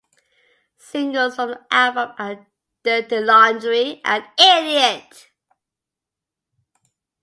[0.79, 2.47] Singles from the album are
[2.83, 5.27] "Dirty Laundry" and "Idiot".